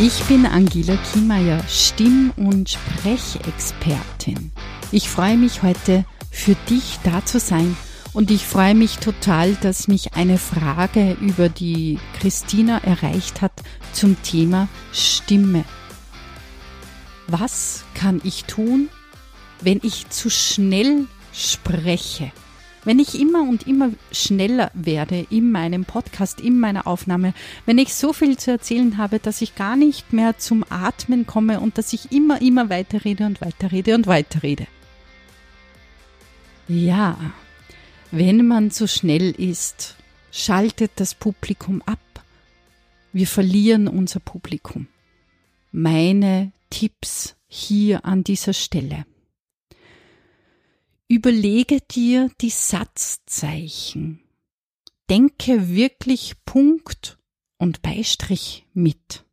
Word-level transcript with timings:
Ich 0.00 0.22
bin 0.24 0.46
Angela 0.46 0.96
Kiemeier, 0.96 1.60
Stimm- 1.68 2.32
und 2.36 2.70
Sprechexpertin. 2.70 4.52
Ich 4.92 5.08
freue 5.08 5.36
mich 5.36 5.64
heute 5.64 6.04
für 6.30 6.54
dich 6.70 7.00
da 7.02 7.24
zu 7.24 7.40
sein 7.40 7.76
und 8.18 8.32
ich 8.32 8.44
freue 8.44 8.74
mich 8.74 8.98
total, 8.98 9.54
dass 9.54 9.86
mich 9.86 10.14
eine 10.14 10.38
Frage 10.38 11.16
über 11.20 11.48
die 11.48 12.00
Christina 12.18 12.78
erreicht 12.78 13.42
hat 13.42 13.52
zum 13.92 14.20
Thema 14.24 14.66
Stimme. 14.92 15.64
Was 17.28 17.84
kann 17.94 18.20
ich 18.24 18.42
tun, 18.46 18.88
wenn 19.60 19.78
ich 19.84 20.10
zu 20.10 20.30
schnell 20.30 21.06
spreche? 21.32 22.32
Wenn 22.82 22.98
ich 22.98 23.20
immer 23.20 23.42
und 23.42 23.68
immer 23.68 23.90
schneller 24.10 24.72
werde 24.74 25.24
in 25.30 25.52
meinem 25.52 25.84
Podcast, 25.84 26.40
in 26.40 26.58
meiner 26.58 26.88
Aufnahme, 26.88 27.34
wenn 27.66 27.78
ich 27.78 27.94
so 27.94 28.12
viel 28.12 28.36
zu 28.36 28.50
erzählen 28.50 28.98
habe, 28.98 29.20
dass 29.20 29.42
ich 29.42 29.54
gar 29.54 29.76
nicht 29.76 30.12
mehr 30.12 30.38
zum 30.38 30.64
Atmen 30.70 31.24
komme 31.24 31.60
und 31.60 31.78
dass 31.78 31.92
ich 31.92 32.10
immer, 32.10 32.42
immer 32.42 32.68
weiterrede 32.68 33.26
und 33.26 33.40
weiterrede 33.40 33.94
und 33.94 34.08
weiterrede. 34.08 34.66
Ja, 36.66 37.16
wenn 38.10 38.46
man 38.46 38.70
zu 38.70 38.88
schnell 38.88 39.30
ist, 39.32 39.96
schaltet 40.30 40.92
das 40.96 41.14
Publikum 41.14 41.82
ab. 41.82 41.98
Wir 43.12 43.26
verlieren 43.26 43.88
unser 43.88 44.20
Publikum. 44.20 44.88
Meine 45.72 46.52
Tipps 46.70 47.36
hier 47.46 48.04
an 48.04 48.24
dieser 48.24 48.52
Stelle. 48.52 49.06
Überlege 51.08 51.80
dir 51.80 52.30
die 52.40 52.50
Satzzeichen. 52.50 54.20
Denke 55.08 55.68
wirklich 55.68 56.34
Punkt 56.44 57.18
und 57.56 57.80
Beistrich 57.80 58.66
mit. 58.74 59.24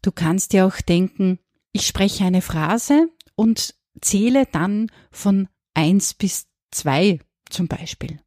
Du 0.00 0.12
kannst 0.12 0.52
dir 0.52 0.64
auch 0.64 0.80
denken, 0.80 1.40
ich 1.72 1.86
spreche 1.86 2.24
eine 2.24 2.40
Phrase 2.40 3.10
und 3.34 3.74
zähle 4.00 4.46
dann 4.46 4.90
von 5.10 5.48
eins 5.78 6.12
bis 6.14 6.46
zwei 6.70 7.20
zum 7.48 7.68
Beispiel. 7.68 8.20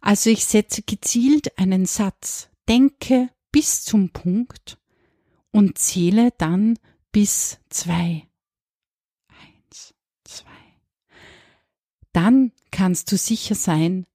Also 0.00 0.30
ich 0.30 0.44
setze 0.44 0.82
gezielt 0.82 1.58
einen 1.58 1.86
Satz, 1.86 2.48
denke 2.68 3.30
bis 3.52 3.84
zum 3.84 4.10
Punkt 4.10 4.78
und 5.52 5.78
zähle 5.78 6.32
dann 6.38 6.78
bis 7.12 7.58
zwei. 7.70 8.26
dann 12.16 12.50
kannst 12.70 13.12
du 13.12 13.18
sicher 13.18 13.54
sein, 13.54 14.06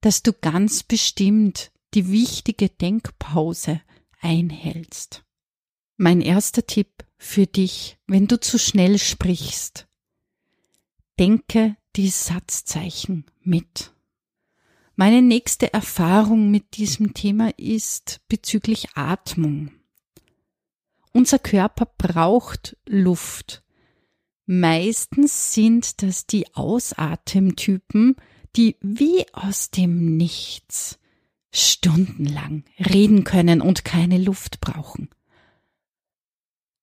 dass 0.00 0.24
du 0.24 0.32
ganz 0.32 0.82
bestimmt 0.82 1.70
die 1.94 2.10
wichtige 2.10 2.68
Denkpause 2.68 3.80
einhältst. 4.20 5.24
Mein 5.96 6.20
erster 6.22 6.66
Tipp 6.66 7.06
für 7.18 7.46
dich, 7.46 7.98
wenn 8.08 8.26
du 8.26 8.40
zu 8.40 8.58
schnell 8.58 8.98
sprichst. 8.98 9.86
Denke 11.20 11.76
die 11.96 12.08
Satzzeichen 12.08 13.24
mit. 13.42 13.92
Meine 14.94 15.22
nächste 15.22 15.72
Erfahrung 15.72 16.50
mit 16.50 16.76
diesem 16.76 17.14
Thema 17.14 17.50
ist 17.58 18.20
bezüglich 18.28 18.88
Atmung. 18.94 19.70
Unser 21.12 21.38
Körper 21.38 21.86
braucht 21.98 22.76
Luft, 22.86 23.62
Meistens 24.46 25.54
sind 25.54 26.02
das 26.02 26.26
die 26.28 26.54
Ausatemtypen, 26.54 28.14
die 28.54 28.76
wie 28.80 29.26
aus 29.32 29.72
dem 29.72 30.16
Nichts 30.16 31.00
stundenlang 31.50 32.64
reden 32.78 33.24
können 33.24 33.60
und 33.60 33.84
keine 33.84 34.18
Luft 34.18 34.60
brauchen. 34.60 35.10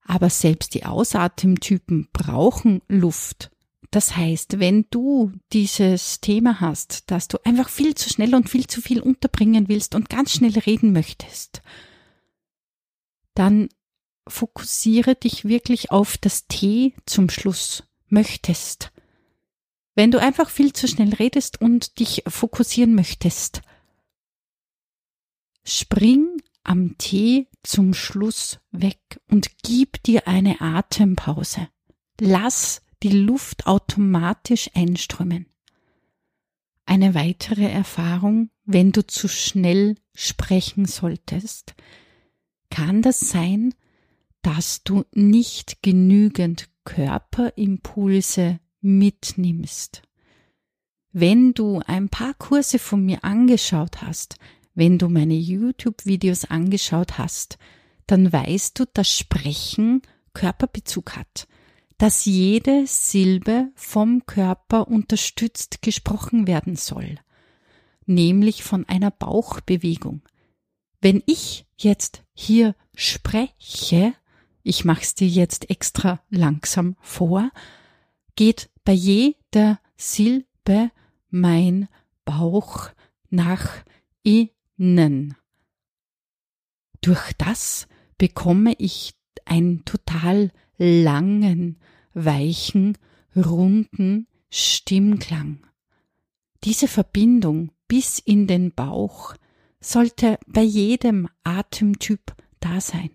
Aber 0.02 0.30
selbst 0.30 0.74
die 0.74 0.86
Ausatemtypen 0.86 2.10
brauchen 2.12 2.82
Luft. 2.90 3.50
Das 3.94 4.16
heißt, 4.16 4.60
wenn 4.60 4.88
du 4.90 5.32
dieses 5.52 6.20
Thema 6.20 6.60
hast, 6.60 7.12
dass 7.12 7.28
du 7.28 7.38
einfach 7.46 7.70
viel 7.70 7.94
zu 7.94 8.10
schnell 8.10 8.34
und 8.34 8.50
viel 8.50 8.66
zu 8.66 8.82
viel 8.82 9.00
unterbringen 9.00 9.70
willst 9.70 9.94
und 9.94 10.10
ganz 10.10 10.32
schnell 10.32 10.58
reden 10.58 10.94
möchtest, 10.94 11.62
dann 13.36 13.70
fokussiere 14.28 15.14
dich 15.14 15.46
wirklich 15.46 15.92
auf 15.92 16.18
das 16.18 16.48
T 16.48 16.96
zum 17.06 17.30
Schluss 17.30 17.84
möchtest. 18.08 18.92
Wenn 19.94 20.10
du 20.10 20.20
einfach 20.20 20.50
viel 20.50 20.74
zu 20.74 20.88
schnell 20.88 21.14
redest 21.14 21.62
und 21.62 22.00
dich 22.00 22.24
fokussieren 22.26 22.96
möchtest, 22.96 23.62
spring 25.64 26.42
am 26.64 26.98
T 26.98 27.48
zum 27.62 27.94
Schluss 27.94 28.60
weg 28.72 29.22
und 29.30 29.52
gib 29.62 30.02
dir 30.02 30.28
eine 30.28 30.62
Atempause. 30.62 31.68
Lass 32.20 32.83
die 33.04 33.12
Luft 33.12 33.68
automatisch 33.68 34.70
einströmen. 34.74 35.48
Eine 36.86 37.14
weitere 37.14 37.70
Erfahrung, 37.70 38.50
wenn 38.66 38.92
du 38.92 39.06
zu 39.06 39.28
schnell 39.28 39.96
sprechen 40.14 40.86
solltest, 40.86 41.76
kann 42.70 43.02
das 43.02 43.20
sein, 43.20 43.74
dass 44.42 44.84
du 44.84 45.04
nicht 45.14 45.82
genügend 45.82 46.70
Körperimpulse 46.86 48.60
mitnimmst. 48.82 50.02
Wenn 51.12 51.54
du 51.54 51.82
ein 51.86 52.10
paar 52.10 52.34
Kurse 52.34 52.80
von 52.80 53.06
mir 53.06 53.24
angeschaut 53.24 54.02
hast, 54.02 54.38
wenn 54.76 54.98
du 54.98 55.08
meine 55.08 55.36
YouTube-Videos 55.36 56.46
angeschaut 56.46 57.18
hast, 57.18 57.58
dann 58.08 58.34
weißt 58.34 58.80
du, 58.80 58.86
dass 58.92 59.10
Sprechen 59.10 60.02
Körperbezug 60.34 61.16
hat, 61.16 61.48
dass 62.04 62.26
jede 62.26 62.86
Silbe 62.86 63.72
vom 63.76 64.26
Körper 64.26 64.90
unterstützt 64.90 65.82
gesprochen 65.82 66.48
werden 66.48 66.76
soll, 66.76 67.18
nämlich 68.06 68.62
von 68.62 68.86
einer 68.90 69.10
Bauchbewegung. 69.10 70.22
Wenn 71.00 71.24
ich 71.28 71.66
jetzt 71.78 72.26
hier 72.34 72.76
spreche, 72.94 74.14
ich 74.64 74.84
mach's 74.84 75.16
dir 75.16 75.30
jetzt 75.30 75.70
extra 75.70 76.22
langsam 76.30 76.98
vor, 77.00 77.52
geht 78.36 78.70
bei 78.84 78.92
jeder 78.92 79.80
Silbe 79.96 80.92
mein 81.30 81.88
Bauch 82.26 82.90
nach 83.30 83.78
innen. 84.24 85.38
Durch 87.00 87.32
das 87.38 87.88
bekomme 88.18 88.74
ich 88.78 89.14
einen 89.46 89.86
total 89.86 90.52
langen, 90.84 91.78
weichen, 92.14 92.98
runden 93.36 94.28
Stimmklang. 94.50 95.66
Diese 96.64 96.88
Verbindung 96.88 97.72
bis 97.88 98.20
in 98.20 98.48
den 98.48 98.74
Bauch 98.74 99.36
sollte 99.80 100.38
bei 100.46 100.62
jedem 100.62 101.28
Atemtyp 101.44 102.36
da 102.60 102.82
sein. 102.82 103.12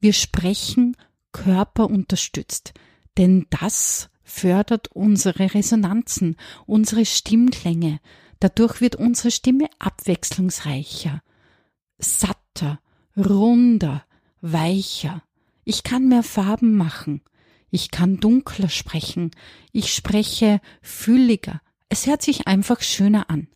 Wir 0.00 0.12
sprechen 0.12 0.96
körperunterstützt, 1.32 2.74
denn 3.18 3.46
das 3.50 4.10
fördert 4.24 4.88
unsere 4.88 5.54
Resonanzen, 5.54 6.36
unsere 6.66 7.04
Stimmklänge. 7.04 8.00
Dadurch 8.40 8.80
wird 8.80 8.96
unsere 8.96 9.30
Stimme 9.30 9.68
abwechslungsreicher, 9.78 11.22
satter, 11.98 12.80
runder, 13.16 14.04
weicher. 14.40 15.22
Ich 15.64 15.82
kann 15.82 16.08
mehr 16.08 16.22
Farben 16.22 16.76
machen. 16.76 17.22
Ich 17.70 17.90
kann 17.90 18.18
dunkler 18.18 18.68
sprechen. 18.68 19.30
Ich 19.72 19.94
spreche 19.94 20.60
fülliger. 20.82 21.60
Es 21.88 22.06
hört 22.06 22.22
sich 22.22 22.46
einfach 22.46 22.82
schöner 22.82 23.30
an. 23.30 23.48